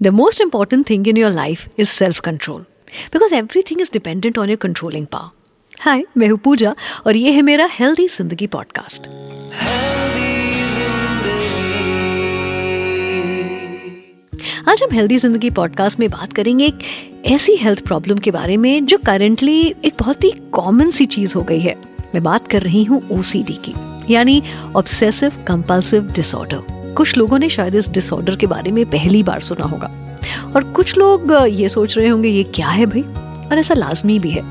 The 0.00 0.12
most 0.12 0.40
important 0.40 0.86
thing 0.86 1.06
in 1.06 1.16
your 1.16 1.30
life 1.30 1.68
is 1.78 1.88
self 1.88 2.20
control 2.20 2.64
because 3.12 3.32
everything 3.32 3.80
is 3.80 3.88
dependent 3.88 4.36
on 4.36 4.50
your 4.50 4.58
controlling 4.64 5.06
power. 5.06 5.30
हाय 5.80 6.04
मैं 6.16 6.28
हूँ 6.28 6.38
पूजा 6.38 6.74
और 7.06 7.16
ये 7.16 7.32
है 7.32 7.42
मेरा 7.42 7.68
हेल्दी 7.72 8.06
ज़िंदगी 8.08 8.46
पॉडकास्ट 8.46 9.06
आज 14.68 14.82
हम 14.82 14.92
हेल्दी 14.92 15.18
ज़िंदगी 15.18 15.50
पॉडकास्ट 15.50 16.00
में 16.00 16.08
बात 16.10 16.32
करेंगे 16.32 16.66
एक 16.66 16.78
ऐसी 17.26 17.56
हेल्थ 17.56 17.84
प्रॉब्लम 17.84 18.18
के 18.18 18.30
बारे 18.30 18.56
में 18.56 18.86
जो 18.86 18.98
करंटली 18.98 19.60
एक 19.84 19.94
बहुत 20.00 20.24
ही 20.24 20.30
कॉमन 20.52 20.90
सी 20.90 21.06
चीज़ 21.06 21.34
हो 21.34 21.42
गई 21.42 21.60
है। 21.60 21.74
मैं 22.14 22.22
बात 22.22 22.48
कर 22.48 22.62
रही 22.62 22.84
हूँ 22.84 23.02
ओसीडी 23.18 23.58
की, 23.64 23.74
यानी 24.14 24.42
ऑब्सेसिव 24.76 25.44
कंपल्सिव 25.48 26.12
डिसऑर्डर 26.12 26.75
कुछ 26.96 27.16
लोगों 27.16 27.38
ने 27.38 27.48
शायद 27.50 27.74
इस 27.74 27.88
डिसऑर्डर 27.88 28.36
के 28.36 28.46
बारे 28.46 28.70
में 28.70 28.84
पहली 28.86 29.22
बार 29.22 29.40
सुना 29.40 29.64
होगा। 29.64 29.90
और 30.56 30.64
कुछ 30.72 30.96
लोग 30.98 31.32
ये 31.50 31.68
सोच 31.68 31.96
रहे 31.98 32.08
होंगे, 32.08 32.28
ये 32.28 32.42
क्या 32.44 32.68
है 32.68 32.86
भाई? 32.86 33.02
और 33.46 33.58
ऐसा 33.58 33.74
लाजमी 33.74 34.18
भी 34.18 34.30
है, 34.30 34.42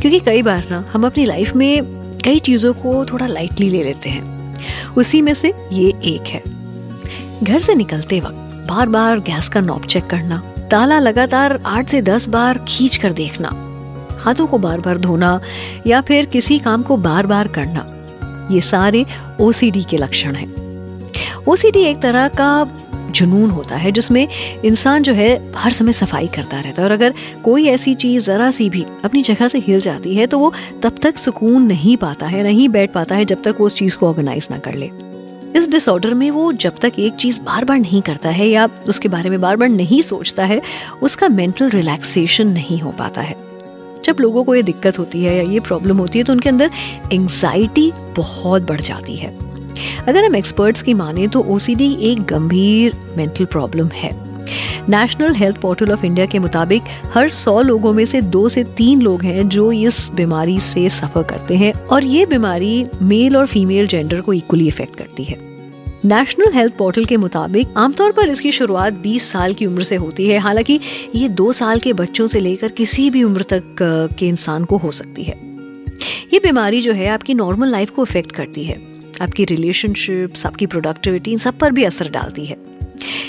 क्योंकि 0.00 0.20
कई 0.20 0.42
बार 0.42 0.64
ना 0.70 0.84
हम 0.92 1.06
अपनी 1.06 1.24
लाइफ 1.24 1.54
में 1.56 1.82
कई 2.24 2.38
चीज़ों 2.38 2.72
को 2.74 3.04
थोड़ा 3.04 3.26
लाइटली 3.26 3.68
ले 3.70 3.82
लेते 3.84 4.08
हैं। 4.08 4.94
उसी 4.94 5.20
में 5.22 5.32
से 5.34 5.52
ये 5.72 5.88
एक 6.04 6.28
है। 6.28 6.42
घर 7.42 7.60
से 7.60 7.74
निकलते 7.74 8.20
वक्त 8.20 8.66
बार 8.68 8.88
बार 8.88 9.20
गैस 9.20 9.48
का 9.48 9.60
नॉब 9.60 9.84
चेक 9.84 10.06
करना, 10.06 10.38
ताला 10.70 10.98
लगातार 10.98 11.58
आठ 11.66 11.88
से 11.88 12.00
दस 12.02 12.28
बार 12.28 12.58
खींच 12.68 12.96
कर 12.96 13.12
देखना, 13.12 13.48
हाथों 14.20 14.46
को 14.46 14.58
बार 14.58 14.80
बार 14.80 14.98
धोना 14.98 15.38
या 15.86 16.00
फिर 16.00 16.26
किसी 16.26 16.58
काम 16.58 16.82
को 16.82 16.96
बार 16.98 17.26
बार 17.26 17.48
करना, 17.48 17.86
ये 18.50 18.60
सारे 18.60 19.04
ओसीडी 19.40 19.82
के 19.82 19.96
लक्षण 19.96 20.34
हैं। 20.34 20.61
ओसीडी 21.48 21.80
एक 21.80 22.00
तरह 22.00 22.28
का 22.30 22.78
जुनून 23.10 23.50
होता 23.50 23.76
है, 23.76 23.90
जिसमें 23.92 24.26
इंसान 24.64 25.02
जो 25.02 25.12
है 25.12 25.52
हर 25.56 25.72
समय 25.72 25.92
सफ़ाई 25.92 26.26
करता 26.26 26.60
रहता 26.60 26.82
है। 26.82 26.88
और 26.88 26.92
अगर 26.92 27.14
कोई 27.44 27.66
ऐसी 27.66 27.94
चीज़ 27.94 28.24
ज़रा 28.24 28.50
सी 28.50 28.68
भी 28.70 28.84
अपनी 29.04 29.22
जगह 29.22 29.48
से 29.48 29.58
हिल 29.58 29.80
जाती 29.80 30.14
है 30.16 30.26
तो 30.26 30.38
वो 30.38 30.52
तब 30.82 30.98
तक 31.02 31.18
सुकून 31.18 31.66
नहीं 31.66 31.96
पाता 31.96 32.26
है, 32.26 32.42
नहीं 32.42 32.68
बैठ 32.68 32.92
पाता 32.92 33.14
है, 33.14 33.24
जब 33.24 33.42
तक 33.42 33.56
वो 33.60 33.66
उस 33.66 33.76
चीज़ 33.76 33.96
को 33.96 34.08
ऑर्गेनाइज 34.08 34.48
ना 34.50 34.58
कर 34.58 34.74
ले। 34.74 34.90
इस 35.56 35.68
डिसऑर्डर 35.68 36.14
में 36.14 36.30
वो 36.30 36.52
जब 36.54 36.78
तक 36.80 36.92
एक 36.98 37.14
चीज़ 37.14 37.40
बार 37.40 37.64
बार 37.64 37.78
नहीं 37.78 38.02
करता 38.02 38.28
है 38.30 38.48
या 38.48 38.68
उसके 38.88 39.08
बारे 39.08 39.30
में 39.30 39.40
बार 39.40 39.56
बार 39.56 39.68
नहीं 39.68 40.02
सोचता 40.02 40.44
है, 40.44 40.60
उसका 41.02 41.28
मेंटल 41.28 41.70
रिलैक्सेशन 41.70 42.48
नहीं 42.48 42.80
हो 42.80 42.90
पाता 42.90 43.20
है। 43.20 43.36
जब 44.04 44.16
लोगों 44.20 44.44
को 44.44 44.54
ये 44.54 44.62
दिक्कत 44.62 44.98
होती 44.98 45.22
है 45.24 45.36
या 45.36 45.42
ये 45.42 45.60
प्रॉब्लम 45.60 45.98
होती 45.98 46.18
है 46.18 46.24
तो 46.24 46.32
उनके 46.32 46.48
अंदर 46.48 46.70
एंग्जाइटी 47.12 47.90
बहुत 48.16 48.62
बढ़ 48.62 48.80
जाती 48.80 49.16
है। 49.16 49.36
अगर 50.08 50.24
हम 50.24 50.36
एक्सपर्ट्स 50.36 50.82
की 50.82 50.94
माने 50.94 51.28
तो 51.28 51.40
ओसीडी 51.40 51.96
एक 52.00 52.22
गंभीर 52.22 52.92
मेंटल 53.16 53.44
प्रॉब्लम 53.44 53.88
है। 53.88 54.10
National 54.88 55.34
health 55.34 55.56
portal 55.56 55.92
of 55.92 56.06
India 56.06 56.26
के 56.26 56.38
मुताबिक 56.38 56.82
हर 57.14 57.28
सौ 57.28 57.62
लोगों 57.62 57.92
में 57.92 58.04
से 58.04 58.20
दो 58.20 58.48
से 58.48 58.64
तीन 58.64 59.00
लोग 59.00 59.22
हैं 59.22 59.48
जो 59.48 59.72
इस 59.72 60.10
बीमारी 60.14 60.60
से 60.60 60.88
सफ़र 60.88 61.22
करते 61.22 61.56
हैं 61.56 61.72
और 61.72 62.04
ये 62.04 62.26
बीमारी 62.26 62.86
मेल 63.02 63.36
और 63.36 63.46
फीमेल 63.46 63.86
जेंडर 63.86 64.20
को 64.20 64.32
इक्वली 64.32 64.68
इफ़ेक्ट 64.68 64.96
करती 64.96 65.24
है। 65.24 65.38
नेशनल 66.04 66.52
हेल्थ 66.54 66.76
पोर्टल 66.76 67.04
के 67.04 67.16
मुताबिक 67.16 67.68
आमतौर 67.76 68.12
पर 68.12 68.28
इसकी 68.28 68.52
शुरुआत 68.52 68.92
20 68.92 69.30
साल 69.30 69.54
की 69.54 69.66
उम्र 69.66 69.82
से 69.82 69.96
होती 69.96 70.28
है। 70.28 70.38
हालाँकि 70.38 70.80
ये 71.14 71.28
दो 71.28 71.52
साल 71.52 71.78
के 71.78 71.92
बच्चों 71.92 72.26
से 72.26 72.40
लेकर 72.40 72.68
किसी 72.68 73.10
भी 73.10 73.24
उम्र 73.24 73.42
तक, 73.42 73.62
के 74.18 74.28
इंसान 74.28 74.64
को 74.64 74.76
हो 74.76 74.90
सकती 74.90 75.22
है। 75.22 75.34
ये 76.32 76.38
बीमारी 76.38 76.82
जो 76.82 76.92
है 76.92 77.08
आपकी 77.08 77.34
नॉर्मल 77.34 77.68
लाइफ 77.68 77.90
को 77.90 78.02
इफ़ेक्ट 78.02 78.32
करती 78.32 78.64
है। 78.64 78.91
आपकी 79.22 79.44
रिलेशनशिप्स 79.44 80.46
आपकी 80.46 80.66
प्रोडक्टिविटी 80.66 81.32
इन 81.32 81.38
सब 81.38 81.58
पर 81.58 81.72
भी 81.72 81.84
असर 81.84 82.08
डालती 82.10 82.46
है। 82.46 82.56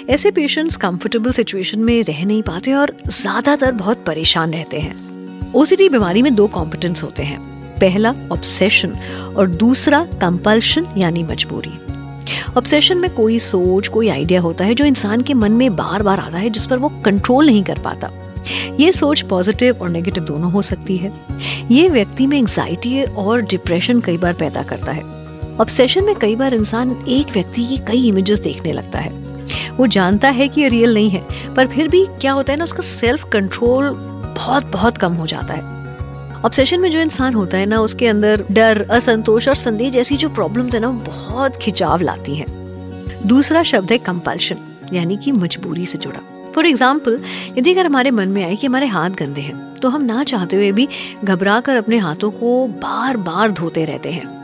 ऐसे 0.09 0.31
पेशेंट्स 0.31 0.75
कंफर्टेबल 0.75 1.31
सिचुएशन 1.31 1.79
में 1.79 2.03
रह 2.03 2.25
नहीं 2.25 2.41
पाते 2.43 2.73
और 2.73 2.95
ज़्यादातर 3.09 3.71
बहुत 3.71 4.03
परेशान 4.05 4.53
रहते 4.53 4.79
हैं। 4.79 5.51
ओसीडी 5.55 5.89
बीमारी 5.89 6.21
में 6.21 6.33
दो 6.35 6.47
कॉम्पिटेंस 6.47 7.03
होते 7.03 7.23
हैं। 7.23 7.39
पहला 7.79 8.13
ऑब्सेशन 8.31 8.93
और 9.37 9.47
दूसरा 9.47 10.03
कंपल्शन 10.21 10.87
यानी 10.97 11.23
मजबूरी। 11.23 11.71
ऑब्सेशन 12.57 12.97
में 12.97 13.09
कोई 13.09 13.39
सोच, 13.39 13.87
कोई 13.87 14.09
आइडिया 14.09 14.41
होता 14.41 14.65
है 14.65 14.75
जो 14.75 14.85
इंसान 14.85 15.21
के 15.21 15.33
मन 15.33 15.51
में 15.51 15.75
बार 15.75 16.03
बार 16.03 16.19
आता 16.19 16.37
है, 16.37 16.49
जिस 16.49 16.65
पर 16.65 16.77
वो 16.77 16.89
कंट्रोल 17.05 17.45
नहीं 17.45 17.63
कर 17.63 17.79
पाता। 17.79 18.11
ये 18.79 18.91
सोच 18.91 19.21
पॉजिटिव 19.21 19.81
और 19.81 19.89
नेगेटिव 19.89 20.23
दोनों 20.23 20.51
हो 20.51 20.61
सकती 20.61 20.97
है। 20.97 21.11
ये 21.71 21.87
व्यक्ति 21.89 22.27
में 22.27 22.37
एंग्जाइटी 22.37 23.03
और 23.03 23.41
डिप्रेशन 23.41 23.99
कई 24.01 24.17
बार 24.17 24.33
पैदा 24.33 24.63
करता 24.63 24.91
है। 24.91 25.03
ऑब्सेशन 25.61 26.03
में 26.03 26.15
कई 26.15 26.35
बार 26.35 26.53
इंसान 26.53 26.91
एक 27.09 27.31
व्यक्ति 27.31 27.65
की 27.65 27.77
कई 27.77 28.07
इमेजेस 28.07 28.39
देखने 28.39 28.71
लगता 28.71 28.99
है। 28.99 29.11
वो 29.71 29.87
जानता 29.87 30.29
है 30.29 30.47
कि 30.47 30.61
ये 30.61 30.69
रियल 30.69 30.93
नहीं 30.93 31.09
है, 31.09 31.21
पर 31.55 31.67
फिर 31.67 31.87
भी 31.87 32.05
क्या 32.21 32.31
होता 32.31 32.53
है 32.53 32.57
ना, 32.59 32.63
उसका 32.63 32.83
सेल्फ 32.83 33.29
कंट्रोल 33.33 33.89
बहुत 34.35 34.65
बहुत 34.65 34.97
कम 34.97 35.13
हो 35.13 35.27
जाता 35.27 35.53
है। 35.53 36.41
ऑब्सेशन 36.45 36.79
में 36.79 36.89
जो 36.91 36.99
इंसान 36.99 37.33
होता 37.33 37.57
है 37.57 37.65
ना, 37.65 37.79
उसके 37.79 38.07
अंदर 38.07 38.43
डर, 38.51 38.81
असंतोष 38.91 39.47
और 39.47 39.55
संदेह 39.55 39.89
जैसी 39.91 40.17
जो 40.17 40.29
प्रॉब्लम्स 40.29 40.75
है 40.75 40.81
ना, 40.81 40.87
वो 40.87 41.01
बहुत 41.01 41.57
खिंचाव 41.57 42.01
लाती 42.01 42.35
हैं। 42.35 42.47
दूसरा 43.27 43.63
शब्द 43.63 43.91
है 43.91 43.97
कंपल्शन 43.97 44.57
यानी 44.93 45.17
कि 45.17 45.31
मजबूरी 45.31 45.85
से 45.85 45.97
जुड़ा। 45.97 46.19
फॉर 46.51 46.65
एग्ज़ाम्पल 46.65 47.19
यदि 47.57 47.73
अगर 47.73 47.85
हमारे 47.85 48.11
मन 48.11 48.29
में 48.29 48.43
आए 48.43 48.55
कि 48.55 48.67
हमारे 48.67 48.87
हाथ 48.87 49.09
गंदे 49.09 49.41
हैं 49.41 49.73
तो 49.75 49.89
हम 49.89 50.01
ना 50.01 50.23
चाहते 50.23 50.55
हुए 50.55 50.71
भी 50.71 50.87
घबरा 51.23 51.59
कर 51.59 51.75
अपने 51.75 51.97
हाथों 51.97 52.29
को 52.31 52.67
बार 52.67 53.17
बार 53.19 53.51
धोते 53.51 53.85
रहते 53.85 54.11
हैं। 54.11 54.42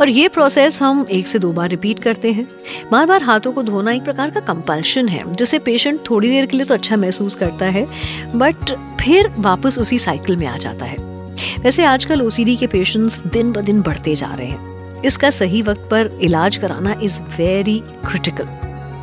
और 0.00 0.08
ये 0.08 0.28
प्रोसेस 0.28 0.80
हम 0.82 1.06
एक 1.10 1.26
से 1.26 1.38
दो 1.38 1.52
बार 1.52 1.68
रिपीट 1.68 1.98
करते 1.98 2.32
हैं। 2.32 2.44
बार 2.92 3.06
बार 3.06 3.22
हाथों 3.22 3.52
को 3.52 3.62
धोना 3.62 3.92
एक 3.92 4.02
प्रकार 4.02 4.30
का 4.30 4.40
कंपल्शन 4.40 5.08
है, 5.08 5.32
जिसे 5.32 5.58
पेशेंट 5.58 6.00
थोड़ी 6.10 6.28
देर 6.28 6.46
के 6.46 6.56
लिए 6.56 6.66
तो 6.66 6.74
अच्छा 6.74 6.96
महसूस 6.96 7.34
करता 7.34 7.66
है 7.66 7.86
बट 8.34 8.72
फिर 9.00 9.28
वापस 9.38 9.78
उसी 9.78 9.98
साइकिल 9.98 10.36
में 10.36 10.46
आ 10.46 10.56
जाता 10.56 10.86
है। 10.86 10.96
वैसे 11.60 11.84
आजकल 11.84 12.22
ओसीडी 12.22 12.56
के 12.56 12.66
पेशेंट्स 12.66 13.18
दिन 13.26 13.52
ब 13.52 13.60
दिन 13.60 13.82
बढ़ते 13.82 14.14
जा 14.14 14.34
रहे 14.34 14.46
हैं। 14.46 15.02
इसका 15.02 15.30
सही 15.30 15.62
वक्त 15.62 15.88
पर 15.90 16.18
इलाज 16.22 16.56
कराना 16.56 16.94
इज़ 17.02 17.20
वेरी 17.38 17.78
क्रिटिकल 18.06 18.48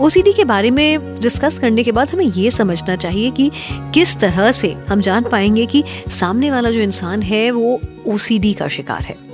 ओसीडी 0.02 0.34
के 0.34 0.44
बारे 0.46 0.72
में 0.72 1.20
डिस्कस 1.20 1.60
करने 1.60 1.84
के 1.84 1.92
बाद 1.92 2.10
हमें 2.10 2.26
ये 2.26 2.52
समझना 2.52 2.96
चाहिए 2.96 3.32
कि 3.32 3.50
किस 3.94 4.16
तरह 4.20 4.52
से 4.52 4.72
हम 4.90 5.02
जान 5.02 5.24
पाएँगे 5.24 5.66
कि 5.66 5.84
सामने 6.10 6.52
वाला 6.52 6.72
जो 6.72 6.80
इंसान 6.80 7.22
है, 7.22 7.50
वो 7.52 7.82
ओसीडी 8.08 8.54
का 8.54 8.68
शिकार 8.68 9.02
है। 9.02 9.27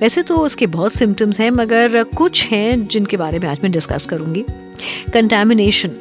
वैसे 0.00 0.22
तो 0.22 0.36
उसके 0.36 0.66
बहुत 0.68 0.94
सिम्टम्स 0.94 1.40
हैं, 1.40 1.50
मगर 1.50 2.02
कुछ 2.16 2.44
हैं 2.44 2.86
जिनके 2.86 3.16
बारे 3.16 3.38
में 3.38 3.48
आज 3.48 3.58
मैं 3.62 3.72
डिस्कस 3.72 4.06
करूँगी। 4.06 4.44
कंटेमिनेशन 5.12 5.96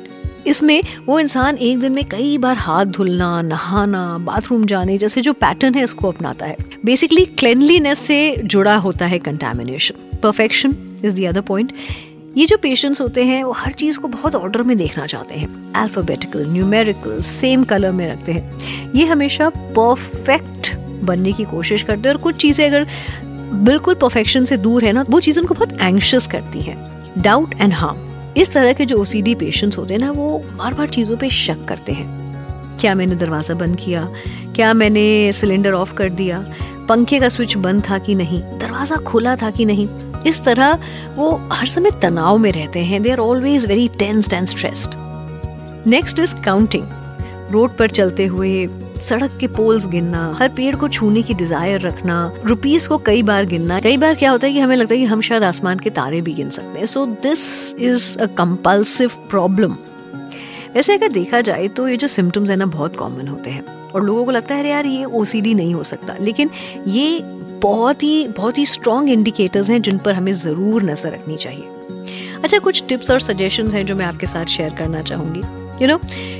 इसमें 0.47 0.81
वो 1.05 1.19
इंसान 1.19 1.57
एक 1.57 1.79
दिन 1.79 1.91
में 1.91 2.03
कई 2.05 2.37
बार 2.37 2.57
हाथ 2.57 2.85
धुलना, 2.85 3.41
नहाना 3.41 4.17
बाथरूम 4.17 4.65
जाने 4.65 4.97
जैसे 4.97 5.21
जो 5.21 5.33
पैटर्न 5.35 5.75
है 5.75 5.83
इसको 5.83 6.11
अपनाता 6.11 6.45
है। 6.45 6.57
बेसिकली 6.85 7.25
क्लेनलीनेस 7.39 7.99
से 7.99 8.35
जुड़ा 8.37 8.75
होता 8.77 9.05
है 9.05 9.19
contamination 9.19 10.19
perfection 10.19 10.75
is 11.05 11.15
the 11.15 11.25
other 11.25 11.41
point 11.41 11.71
ये 12.37 12.45
जो 12.45 12.57
पेशेंट्स 12.57 13.01
होते 13.01 13.23
हैं, 13.23 13.43
वो 13.43 13.51
हर 13.51 13.71
चीज़ 13.71 13.97
को 13.99 14.07
बहुत 14.07 14.35
ऑर्डर 14.35 14.63
में 14.63 14.77
देखना 14.77 15.05
चाहते 15.05 15.35
हैं। 15.35 15.47
अल्फ़ाबेटिकल 15.73 16.45
न्यूमेरिकल 16.47 17.19
सेम 17.21 17.63
कलर 17.63 17.91
में 17.91 18.07
रखते 18.07 18.31
हैं। 18.31 18.91
ये 18.95 19.05
हमेशा 19.05 19.49
परफेक्ट 19.49 20.75
बनने 21.03 21.31
की 21.31 21.43
कोशिश 21.45 21.83
करते 21.83 22.07
हैं 22.07 22.15
और 22.15 22.21
कुछ 22.21 22.35
चीज़ें 22.35 22.65
अगर 22.67 22.87
बिल्कुल 23.53 23.93
परफेक्शन 23.93 24.45
से 24.45 24.57
दूर 24.57 24.85
है 24.85 24.91
ना, 24.91 25.05
वो 25.09 25.19
चीज़ 25.19 25.39
उनको 25.39 25.53
बहुत 25.53 25.77
एंक्शियस 25.81 26.27
करती 26.27 26.61
है। 26.61 26.75
डाउट 27.17 27.53
एंड 27.61 27.73
हार्म 27.73 27.97
इस 28.37 28.51
तरह 28.53 28.73
के 28.73 28.85
जो 28.85 28.97
ओसीडी 28.97 29.35
पेशेंट्स 29.35 29.77
होते 29.77 29.93
हैं 29.93 30.01
ना, 30.01 30.11
वो 30.11 30.41
बार 30.55 30.73
बार 30.73 30.89
चीज़ों 30.89 31.17
पे 31.17 31.29
शक 31.29 31.65
करते 31.65 31.91
हैं। 31.91 32.77
क्या 32.79 32.95
मैंने 32.95 33.15
दरवाज़ा 33.15 33.55
बंद 33.55 33.75
किया? 33.75 34.07
क्या 34.55 34.73
मैंने 34.73 35.31
सिलेंडर 35.33 35.73
ऑफ़ 35.73 35.93
कर 35.93 36.09
दिया? 36.09 36.45
पंखे 36.89 37.19
का 37.19 37.29
स्विच 37.29 37.55
बंद 37.57 37.83
था 37.89 37.97
कि 37.97 38.15
नहीं? 38.15 38.41
दरवाज़ा 38.59 38.95
खुला 38.95 39.35
था 39.35 39.49
कि 39.51 39.65
नहीं? 39.65 39.87
इस 40.27 40.43
तरह 40.43 40.79
वो 41.15 41.29
हर 41.53 41.67
समय 41.67 41.91
तनाव 42.01 42.37
में 42.37 42.51
रहते 42.51 42.79
हैं। 42.79 43.01
They 43.03 43.11
are 43.11 43.19
always 43.19 43.65
very 43.65 43.87
tensed 43.99 44.33
and 44.33 44.47
stressed 44.47 44.93
next 45.87 46.19
is 46.19 46.35
counting 46.35 46.87
road 47.51 47.77
पर 47.77 47.89
चलते 47.89 48.25
हुए 48.25 48.67
सड़क 48.99 49.37
के 49.39 49.47
पोल्स 49.47 49.87
गिनना, 49.87 50.35
हर 50.39 50.49
पेड़ 50.49 50.75
को 50.75 50.87
छूने 50.87 51.21
की 51.21 51.33
डिज़ायर 51.33 51.81
रखना 51.81 52.15
रुपीस 52.45 52.87
को 52.87 52.97
कई 52.97 53.23
बार 53.23 53.45
गिनना, 53.45 53.79
कई 53.79 53.97
बार 53.97 54.15
क्या 54.15 54.31
होता 54.31 54.47
है 54.47 54.53
कि 54.53 54.59
हमें 54.59 54.75
लगता 54.75 54.93
है 54.93 54.99
कि 54.99 55.05
हम 55.05 55.21
शायद 55.21 55.43
आसमान 55.43 55.79
के 55.79 55.89
तारे 55.91 56.21
भी 56.21 56.33
गिन 56.33 56.49
सकते 56.49 56.79
हैं। 56.79 56.85
So 56.85 57.05
this 57.05 57.75
is 57.75 58.17
a 58.17 58.25
compulsive 58.37 59.11
problem 59.29 59.75
वैसे 60.75 60.93
अगर 60.93 61.09
देखा 61.09 61.41
जाए 61.41 61.67
तो 61.67 61.87
ये 61.87 61.97
जो 61.97 62.07
सिम्टम्स 62.07 62.49
है 62.49 62.55
ना, 62.55 62.65
बहुत 62.65 62.95
कॉमन 62.95 63.27
होते 63.27 63.49
हैं। 63.49 63.63
और 63.63 64.03
लोगों 64.03 64.25
को 64.25 64.31
लगता 64.31 64.55
है 64.55 64.67
यार, 64.69 64.85
ये 64.85 65.05
ओसीडी 65.05 65.53
नहीं 65.53 65.73
हो 65.73 65.83
सकता। 65.83 66.15
लेकिन 66.21 66.49
ये 66.87 67.19
बहुत 67.61 68.03
ही 68.03 68.27
बहुत 68.27 68.57
ही 68.57 68.65
स्ट्रॉन्ग 68.65 69.09
इंडिकेटर्स 69.09 69.69
हैं 69.69 69.81
जिन 69.81 69.97
पर 69.97 70.13
हमें 70.13 70.33
ज़रूर 70.33 70.83
नज़र 70.83 71.11
रखनी 71.13 71.35
चाहिए। 71.35 72.39
अच्छा 72.43 72.59
कुछ 72.59 72.83
टिप्स 72.89 73.11
और 73.11 73.19
सजेशंस 73.19 73.73
हैं 73.73 73.85
जो 73.85 73.95
मैं 73.95 74.05
आपके 74.05 74.25
साथ 74.25 74.45
शेयर 74.47 74.73
करना 74.73 75.01
चाहूँगी। 75.01 75.41
You 75.81 75.87
know 75.87 75.99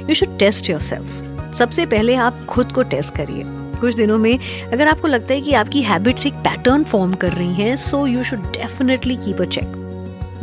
you 0.10 0.16
should 0.16 0.38
test 0.40 0.70
yourself 0.82 1.25
सबसे 1.58 1.86
पहले 1.86 2.16
आप 2.16 2.46
खुद 2.46 2.72
को 2.72 2.84
टेस्ट 2.84 3.16
करिए। 3.16 3.44
कुछ 3.80 3.96
दिनों 3.96 4.18
में 4.18 4.38
अगर 4.74 4.88
आपको 4.88 5.08
लगता 5.08 5.34
है 5.34 5.42
कि 5.42 5.54
आपकी 5.54 5.82
हैबिट्स 5.82 6.26
एक 6.26 6.34
पैटर्न 6.34 6.84
फॉर्म 6.84 7.14
कर 7.14 7.34
रही 7.34 7.54
हैं 7.54 7.76
so 7.76 8.08
you 8.08 8.24
should 8.24 8.40
definitely 8.40 9.16
keep 9.16 9.42
a 9.42 9.46
check 9.46 9.64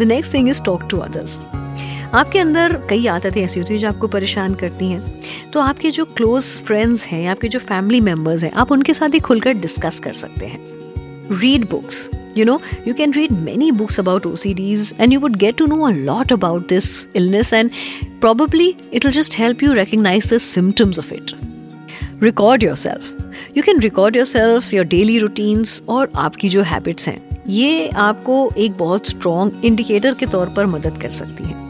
the 0.00 0.02
next 0.02 0.34
thing 0.34 0.48
is 0.48 0.62
talk 0.62 0.88
to 0.90 0.98
others 0.98 1.40
आपके 2.14 2.38
अंदर 2.38 2.72
कई 2.90 3.06
आदतें 3.06 3.40
ऐसी 3.42 3.60
होती 3.60 3.72
हैं 3.72 3.80
जो 3.80 3.88
आपको 3.88 4.08
परेशान 4.08 4.54
करती 4.54 4.90
हैं। 4.90 5.22
तो 5.52 5.60
आपके 5.60 5.90
जो 5.90 6.04
क्लोज 6.04 6.44
फ्रेंड्स 6.60 7.06
हैं, 7.06 7.26
आपके 7.28 7.48
जो 7.48 7.58
फैमिली 7.58 8.00
मेंबर्स 8.00 8.42
हैं, 8.44 8.52
आप 8.52 8.72
उनके 8.72 8.94
साथ 8.94 9.14
ही 9.14 9.18
खुलकर 9.18 9.52
डिस्कस 9.52 10.00
कर 10.00 10.14
सकते 10.14 10.46
हैं। 10.46 11.38
Read 11.40 11.68
books 11.70 12.08
you 12.35 12.45
know 12.45 12.57
you 12.85 12.93
can 12.93 13.11
read 13.11 13.31
many 13.49 13.71
books 13.71 13.97
about 13.97 14.27
ocds 14.31 14.93
and 14.99 15.11
you 15.11 15.19
would 15.19 15.37
get 15.39 15.57
to 15.57 15.67
know 15.67 15.81
a 15.89 15.93
lot 16.09 16.31
about 16.31 16.67
this 16.67 16.89
illness 17.13 17.53
and 17.53 17.71
probably 18.21 18.67
it'll 18.91 19.15
just 19.19 19.37
help 19.43 19.61
you 19.61 19.75
recognize 19.75 20.29
the 20.33 20.39
symptoms 20.39 20.97
of 20.97 21.11
it 21.11 21.33
record 22.27 22.63
yourself 22.63 23.13
you 23.53 23.63
can 23.63 23.79
record 23.79 24.15
yourself 24.15 24.73
your 24.73 24.85
daily 24.95 25.19
routines 25.23 25.81
और 25.89 26.11
आपकी 26.25 26.49
जो 26.49 26.63
habits 26.63 27.07
हैं 27.07 27.17
ये 27.49 27.87
आपको 28.07 28.49
एक 28.57 28.77
बहुत 28.77 29.09
strong 29.09 29.65
indicator 29.65 30.13
के 30.19 30.25
तौर 30.31 30.49
पर 30.55 30.65
मदद 30.65 31.01
कर 31.01 31.11
सकती 31.11 31.43
है 31.43 31.65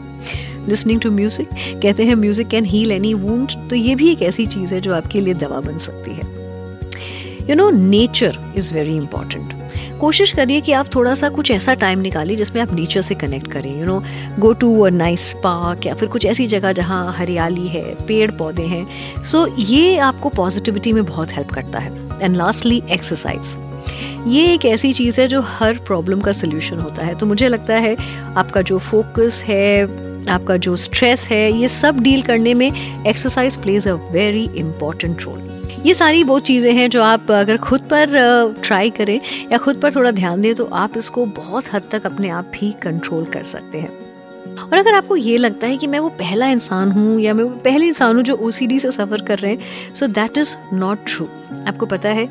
लिसनिंग 0.68 1.00
टू 1.00 1.10
म्यूजिक 1.10 1.48
कहते 1.82 2.04
हैं 2.04 2.14
music 2.14 2.48
can 2.48 2.64
heal 2.64 2.92
any 2.92 3.12
wound 3.14 3.52
तो 3.70 3.76
ये 3.76 3.94
भी 3.94 4.10
एक 4.12 4.22
ऐसी 4.22 4.46
चीज़ 4.46 4.74
है 4.74 4.80
जो 4.80 4.94
आपके 4.94 5.20
लिए 5.20 5.34
दवा 5.44 5.60
बन 5.60 5.78
सकती 5.86 6.14
है 6.14 6.36
you 7.50 7.56
know 7.56 7.70
nature 7.70 8.38
is 8.58 8.72
very 8.74 8.96
important 8.96 9.52
कोशिश 10.03 10.31
करिए 10.31 10.61
कि 10.61 10.71
आप 10.71 10.87
थोड़ा 10.95 11.13
सा 11.15 11.27
कुछ 11.29 11.49
ऐसा 11.51 11.73
टाइम 11.73 11.99
निकालिए 11.99 12.37
जिसमें 12.37 12.61
आप 12.61 12.71
नेचर 12.73 13.01
से 13.01 13.15
कनेक्ट 13.15 13.47
करें 13.51 13.79
you 13.79 13.85
know 13.85 14.01
go 14.39 14.51
to 14.53 14.81
a 14.81 14.89
nice 14.89 15.31
park 15.33 15.85
या 15.85 15.93
फिर 15.93 16.09
कुछ 16.09 16.25
ऐसी 16.25 16.47
जगह 16.47 16.73
जहाँ 16.73 17.13
हरियाली 17.13 17.67
है 17.67 17.83
पेड़ 18.07 18.31
पौधे 18.31 18.63
हैं। 18.63 19.23
सो 19.23 19.45
so, 19.47 19.53
ये 19.59 19.97
आपको 19.97 20.29
पॉजिटिविटी 20.29 20.91
में 20.93 21.03
बहुत 21.05 21.31
हेल्प 21.33 21.49
करता 21.49 21.79
है। 21.79 21.91
एंड 22.21 22.35
लास्टली 22.35 22.81
एक्सरसाइज 22.91 23.55
ये 24.27 24.53
एक 24.53 24.65
ऐसी 24.65 24.93
चीज़ 24.93 25.21
है 25.21 25.27
जो 25.27 25.41
हर 25.41 25.77
प्रॉब्लम 25.77 26.21
का 26.21 26.31
सोल्यूशन 26.31 26.79
होता 26.79 27.05
है। 27.05 27.15
तो 27.15 27.25
मुझे 27.25 27.47
लगता 27.47 27.75
है 27.75 27.95
आपका 28.37 28.61
जो 28.61 28.79
फोकस 28.79 29.43
है 29.47 29.83
आपका 30.27 30.57
जो 30.57 30.75
स्ट्रेस 30.75 31.27
है 31.29 31.51
ये 31.53 31.67
सब 31.67 31.99
डील 31.99 32.21
करने 32.21 32.53
में 32.53 32.71
exercise 33.07 33.57
plays 33.57 33.87
a 33.87 33.93
very 34.11 34.47
important 34.55 35.21
role 35.21 35.62
ये 35.85 35.93
सारी 35.93 36.23
वो 36.23 36.39
चीज़ें 36.39 36.71
हैं 36.73 36.89
जो 36.89 37.01
आप 37.03 37.31
अगर 37.31 37.57
खुद 37.57 37.81
पर 37.83 38.53
ट्राई 38.63 38.89
करें 38.89 39.19
या 39.51 39.57
खुद 39.57 39.81
पर 39.81 39.95
थोड़ा 39.95 40.11
ध्यान 40.11 40.41
दें 40.41 40.53
तो 40.55 40.65
आप 40.73 40.97
इसको 40.97 41.25
बहुत 41.25 41.73
हद 41.73 41.87
तक 41.91 42.05
अपने 42.05 42.29
आप 42.29 42.51
ही 42.55 42.71
कंट्रोल 42.83 43.25
कर 43.25 43.43
सकते 43.43 43.77
हैं। 43.77 43.89
और 44.63 44.77
अगर 44.77 44.93
आपको 44.93 45.15
ये 45.15 45.37
लगता 45.37 45.67
है 45.67 45.77
कि 45.77 45.87
मैं 45.87 45.99
वो 45.99 46.09
पहला 46.09 46.47
इंसान 46.47 46.91
हूँ 46.91 47.19
या 47.21 47.33
मैं 47.33 47.43
वो 47.43 47.55
पहले 47.65 47.87
इंसान 47.87 48.15
हूँ 48.15 48.23
जो 48.23 48.35
ओसीडी 48.37 48.79
से 48.79 48.91
सफ़र 48.91 49.21
कर 49.21 49.39
रहे 49.39 49.51
हैं 49.51 49.93
so 49.95 50.07
that 50.09 50.37
is 50.37 50.55
not 50.73 50.99
true 51.07 51.27
आपको 51.67 51.85
पता 51.85 52.09
है, 52.09 52.27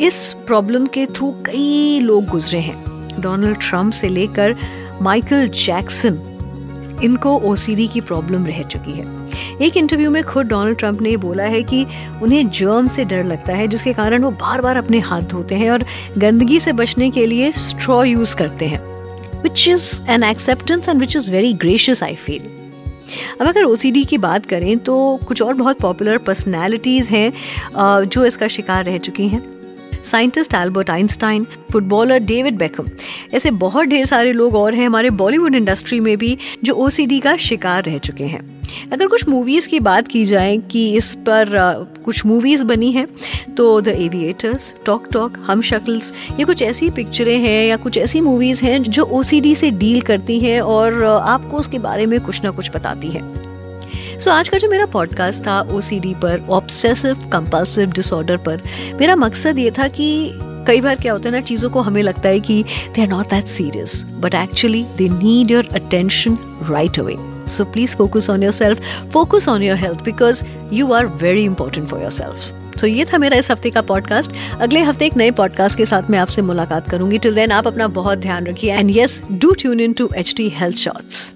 इस 0.00 0.34
प्रॉब्लम 0.46 0.86
के 0.86 1.06
थ्रू 1.06 1.30
कई 1.46 2.00
लोग 2.02 2.26
गुजरे 2.26 2.58
हैं। 2.60 2.76
डोनाल्ड 3.20 3.58
ट्रंप 3.60 3.92
से 3.92 4.08
लेकर 4.08 4.56
माइकल 5.02 5.48
जैक्सन 5.56 6.18
इनको 7.04 7.38
ओसीडी 7.44 7.86
की 7.88 8.00
प्रॉब्लम 8.00 8.46
रह 8.46 8.62
चुकी 8.64 8.92
है। 8.92 9.15
एक 9.62 9.76
इंटरव्यू 9.76 10.10
में 10.10 10.22
खुद 10.24 10.46
डोनाल्ड 10.46 10.78
ट्रंप 10.78 11.02
ने 11.02 11.16
बोला 11.16 11.44
है 11.44 11.62
कि 11.62 11.84
उन्हें 12.22 12.48
जर्म 12.50 12.88
से 12.88 13.04
डर 13.04 13.24
लगता 13.24 13.54
है, 13.54 13.68
जिसके 13.68 13.92
कारण 13.92 14.24
वो 14.24 14.30
बार 14.32 14.60
बार 14.60 14.76
अपने 14.76 14.98
हाथ 15.00 15.22
धोते 15.30 15.54
हैं 15.54 15.70
और 15.70 15.84
गंदगी 16.18 16.60
से 16.60 16.72
बचने 16.72 17.10
के 17.10 17.26
लिए 17.26 17.52
स्ट्रॉ 17.52 18.02
यूज़ 18.04 18.36
करते 18.36 18.66
हैं 18.66 18.80
which 19.42 19.66
is 19.68 19.90
an 20.10 20.22
acceptance 20.22 20.88
and 20.88 21.00
which 21.00 21.16
is 21.16 21.30
very 21.30 21.52
gracious 21.54 22.02
I 22.02 22.14
feel 22.14 22.54
अब 23.40 23.46
अगर 23.46 23.64
ओसीडी 23.64 24.04
की 24.04 24.18
बात 24.18 24.46
करें 24.46 24.78
तो 24.78 24.94
कुछ 25.28 25.42
और 25.42 25.54
बहुत 25.54 25.80
पॉपुलर 25.80 26.18
पर्सनैलिटीज़ 26.18 27.10
हैं 27.10 27.32
जो 28.04 28.24
इसका 28.24 28.48
शिकार 28.48 28.84
रह 28.84 28.98
चुकी 28.98 29.28
हैं। 29.28 29.42
Scientist 30.06 30.54
Albert 30.54 30.90
Einstein 30.90 31.46
footballer 31.72 32.18
David 32.24 32.56
Beckham 32.56 32.86
ऐसे 33.34 33.50
बहुत 33.50 33.86
ढेर 33.86 34.06
सारे 34.06 34.32
लोग 34.32 34.56
और 34.56 34.74
हैं 34.74 34.86
हमारे 34.86 35.10
बॉलीवुड 35.12 35.54
इंडस्ट्री 35.54 36.00
में 36.00 36.16
भी 36.18 36.36
जो 36.64 36.74
ओसीडी 36.74 37.20
का 37.20 37.36
शिकार 37.36 37.82
रह 37.84 37.98
चुके 37.98 38.24
हैं। 38.24 38.44
अगर 38.92 39.06
कुछ 39.06 39.28
मूवीज़ 39.28 39.68
की 39.68 39.80
बात 39.80 40.08
की 40.08 40.24
जाए 40.24 40.56
कि 40.70 40.88
इस 40.96 41.14
पर 41.26 41.56
आ, 41.56 41.72
कुछ 42.04 42.24
मूवीज़ 42.26 42.64
बनी 42.64 42.90
हैं 42.92 43.06
तो 43.54 43.80
द 43.80 43.88
एविएटर्स 43.88 44.72
टॉक 44.86 45.08
टॉक 45.12 45.38
हम 45.46 45.62
शक्ल्स 45.62 46.12
ये 46.38 46.44
कुछ 46.44 46.62
ऐसी 46.62 46.90
पिक्चरें 46.90 47.38
हैं 47.38 47.66
या 47.66 47.76
कुछ 47.76 47.98
ऐसी 47.98 48.20
मूवीज़ 48.20 48.64
हैं 48.64 48.82
जो 48.82 49.04
ओसीडी 49.14 49.54
से 49.54 49.70
डील 49.70 50.00
करती 50.00 50.40
हैं 50.40 50.60
और 50.60 51.04
आपको 51.04 51.56
उसके 51.56 51.78
बारे 51.78 52.06
में 52.06 52.20
कुछ 52.20 52.42
ना 52.44 52.50
कुछ 52.50 52.70
बताती 52.70 53.08
है। 53.08 53.45
सो 54.20 54.30
आज 54.30 54.48
का 54.48 54.58
जो 54.58 54.68
मेरा 54.68 54.86
पॉडकास्ट 54.86 55.42
था 55.42 55.60
ओसीडी 55.60 56.14
पर 56.14 56.46
ऑब्सेसिव 56.50 57.14
कंपल्सिव 57.32 57.90
डिसऑर्डर 57.90 58.36
पर, 58.36 58.62
मेरा 59.00 59.16
मकसद 59.16 59.58
ये 59.58 59.70
था 59.70 59.88
कि 59.88 60.30
कई 60.66 60.80
बार 60.80 60.94
क्या 60.94 61.12
होता 61.12 61.28
है 61.28 61.34
ना, 61.34 61.40
चीज़ों 61.40 61.70
को 61.70 61.80
हमें 61.80 62.02
लगता 62.02 62.28
है 62.28 62.40
कि 62.40 62.64
they 62.94 63.02
are 63.02 63.08
not 63.08 63.26
that 63.26 63.44
serious 63.44 64.04
but 64.04 64.34
actually 64.34 64.84
they 64.96 65.08
need 65.08 65.50
your 65.50 65.68
attention 65.74 66.38
right 66.70 66.98
away 66.98 67.16
so 67.56 67.64
please 67.64 67.90
focus 67.90 68.30
on 68.30 68.42
yourself 68.52 68.80
focus 69.12 69.48
on 69.48 69.62
your 69.62 69.76
health 69.76 70.02
because 70.02 70.42
you 70.72 70.92
are 70.92 71.06
very 71.06 71.44
important 71.44 71.88
for 71.88 72.00
yourself 72.10 72.80
तो 72.80 72.86
ये 72.86 73.04
था 73.04 73.18
मेरा 73.18 73.36
इस 73.36 73.50
हफ़्ते 73.50 73.70
का 73.70 73.82
पॉडकास्ट 73.82 74.32
अगले 74.60 74.80
हफ़्ते 74.80 75.06
एक 75.06 75.16
नए 75.16 75.30
पॉडकास्ट 75.30 75.78
के 75.78 75.86
साथ 75.86 76.10
मैं 76.10 76.18
आपसे 76.18 76.42
मुलाकात 76.42 76.90
करूँगी. 76.90 77.18
टिल 77.18 77.34
देन 77.34 77.50
आप 77.50 77.66
अपना 77.66 77.88
बहुत 77.88 78.18
ध्यान 78.18 78.46
रखिए. 78.46 78.74
And 78.74 78.96
yes 78.96 79.22
do 79.32 79.52
tune 79.52 79.80
in 79.80 79.92
to 79.92 80.10
H 80.16 80.34
T 80.36 80.48
health 80.48 80.76
shorts 80.76 81.35